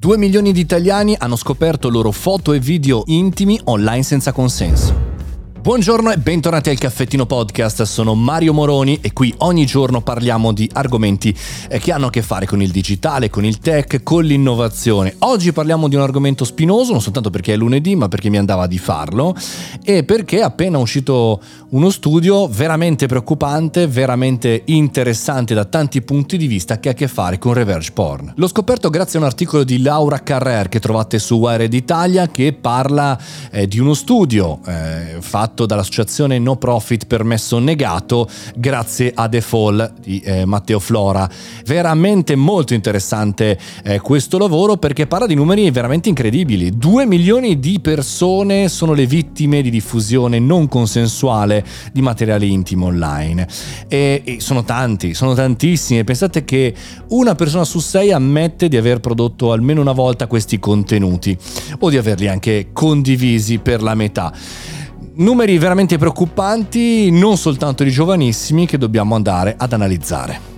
[0.00, 5.07] Due milioni di italiani hanno scoperto loro foto e video intimi online senza consenso.
[5.68, 10.66] Buongiorno e bentornati al Caffettino Podcast, sono Mario Moroni e qui ogni giorno parliamo di
[10.72, 11.36] argomenti
[11.68, 15.16] eh, che hanno a che fare con il digitale, con il tech, con l'innovazione.
[15.18, 18.66] Oggi parliamo di un argomento spinoso, non soltanto perché è lunedì, ma perché mi andava
[18.66, 19.36] di farlo
[19.84, 21.38] e perché è appena uscito
[21.68, 27.08] uno studio veramente preoccupante, veramente interessante da tanti punti di vista che ha a che
[27.08, 28.32] fare con revenge porn.
[28.36, 32.54] L'ho scoperto grazie a un articolo di Laura Carrer che trovate su Wired Italia che
[32.54, 39.28] parla eh, di uno studio eh, fatto fatto dall'associazione no profit permesso negato grazie a
[39.28, 41.28] The Fall di eh, Matteo Flora.
[41.64, 46.76] Veramente molto interessante eh, questo lavoro perché parla di numeri veramente incredibili.
[46.76, 53.48] 2 milioni di persone sono le vittime di diffusione non consensuale di materiale intimo online.
[53.88, 56.04] E, e sono tanti, sono tantissimi.
[56.04, 56.72] Pensate che
[57.08, 61.36] una persona su sei ammette di aver prodotto almeno una volta questi contenuti
[61.80, 64.32] o di averli anche condivisi per la metà.
[65.20, 70.57] Numeri veramente preoccupanti, non soltanto di giovanissimi, che dobbiamo andare ad analizzare.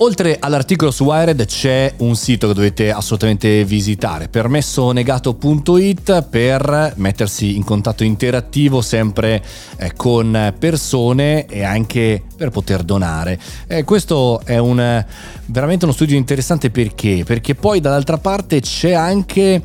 [0.00, 7.64] Oltre all'articolo su Wired c'è un sito che dovete assolutamente visitare, permessonegato.it per mettersi in
[7.64, 9.42] contatto interattivo sempre
[9.76, 13.40] eh, con persone e anche per poter donare.
[13.66, 15.04] Eh, questo è un,
[15.46, 17.24] veramente uno studio interessante perché?
[17.26, 19.60] Perché poi dall'altra parte c'è anche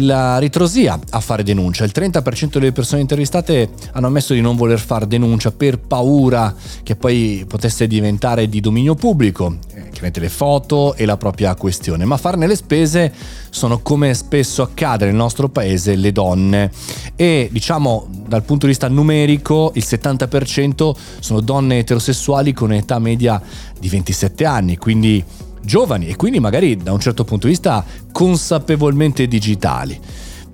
[0.00, 1.84] la ritrosia a fare denuncia.
[1.84, 6.96] Il 30% delle persone intervistate hanno ammesso di non voler fare denuncia per paura che
[6.96, 12.16] poi potesse diventare di dominio pubblico, eh, chiaramente le foto e la propria questione, ma
[12.16, 13.12] farne le spese
[13.50, 16.70] sono come spesso accade nel nostro paese le donne
[17.14, 23.40] e diciamo dal punto di vista numerico il 70% sono donne eterosessuali con età media
[23.78, 25.24] di 27 anni, quindi
[25.66, 30.00] giovani e quindi magari da un certo punto di vista consapevolmente digitali.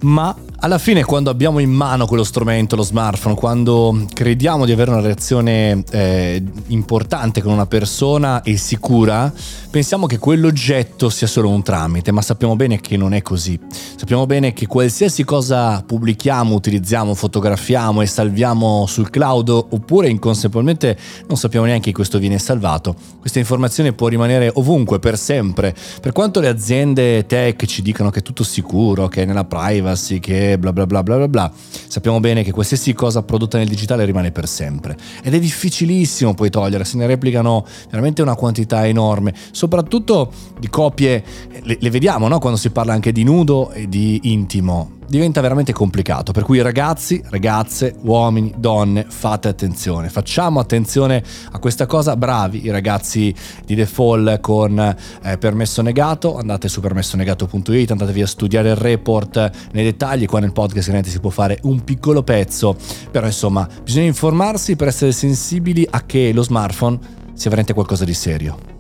[0.01, 4.91] Ma alla fine quando abbiamo in mano quello strumento, lo smartphone, quando crediamo di avere
[4.91, 9.33] una reazione eh, importante con una persona e sicura,
[9.71, 13.59] pensiamo che quell'oggetto sia solo un tramite, ma sappiamo bene che non è così.
[14.03, 20.99] Sappiamo bene che qualsiasi cosa pubblichiamo, utilizziamo, fotografiamo e salviamo sul cloud oppure inconsapevolmente
[21.29, 25.73] non sappiamo neanche che questo viene salvato, questa informazione può rimanere ovunque, per sempre.
[26.01, 30.19] Per quanto le aziende tech ci dicano che è tutto sicuro, che è nella privacy,
[30.19, 31.53] che bla bla bla bla bla bla.
[31.87, 36.51] Sappiamo bene che qualsiasi cosa prodotta nel digitale rimane per sempre ed è difficilissimo poi
[36.51, 41.23] togliere, se ne replicano veramente una quantità enorme, soprattutto di copie,
[41.63, 42.41] le, le vediamo no?
[42.41, 46.33] quando si parla anche di nudo e di intimo diventa veramente complicato.
[46.33, 50.09] Per cui ragazzi, ragazze, uomini, donne, fate attenzione.
[50.09, 52.17] Facciamo attenzione a questa cosa.
[52.17, 53.35] Bravi i ragazzi
[53.67, 56.39] di Fall con eh, permesso negato.
[56.39, 60.25] Andate su permessonegato.it, andatevi a studiare il report nei dettagli.
[60.25, 62.75] Qua nel podcast si può fare un piccolo pezzo.
[63.11, 66.99] Però insomma, bisogna informarsi per essere sensibili a che lo smartphone
[67.35, 68.72] sia veramente qualcosa di serio.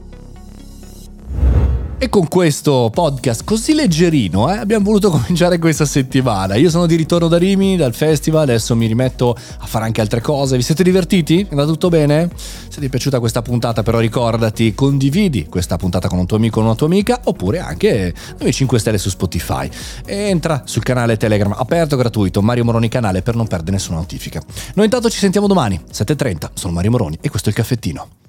[2.03, 6.57] E con questo podcast così leggerino eh, abbiamo voluto cominciare questa settimana.
[6.57, 10.21] Io sono di ritorno da Rimini, dal festival, adesso mi rimetto a fare anche altre
[10.21, 10.57] cose.
[10.57, 11.43] Vi siete divertiti?
[11.43, 12.29] È andato tutto bene?
[12.35, 16.59] Se ti è piaciuta questa puntata però ricordati, condividi questa puntata con un tuo amico
[16.59, 19.71] o una tua amica oppure anche noi 5 stelle su Spotify.
[20.05, 24.43] E entra sul canale Telegram aperto gratuito Mario Moroni canale per non perdere nessuna notifica.
[24.75, 28.22] Noi intanto ci sentiamo domani 7.30, sono Mario Moroni e questo è il caffettino.